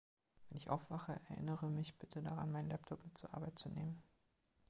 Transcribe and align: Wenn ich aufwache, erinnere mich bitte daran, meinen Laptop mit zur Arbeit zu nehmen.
Wenn 0.49 0.57
ich 0.57 0.71
aufwache, 0.71 1.21
erinnere 1.29 1.69
mich 1.69 1.95
bitte 1.99 2.23
daran, 2.23 2.51
meinen 2.51 2.69
Laptop 2.71 3.05
mit 3.05 3.15
zur 3.19 3.35
Arbeit 3.35 3.59
zu 3.59 3.69
nehmen. 3.69 4.01